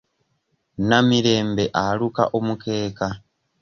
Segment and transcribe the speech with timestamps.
[0.87, 3.07] Namirembe aluka omukeeka.